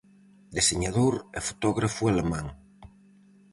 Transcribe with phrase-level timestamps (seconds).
[0.57, 2.47] Deseñador e fotógrafo alemán.